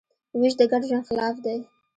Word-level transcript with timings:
وېش 0.39 0.53
د 0.59 0.61
ګډ 0.71 0.81
ژوند 0.89 1.07
خلاف 1.09 1.35
دی. 1.45 1.57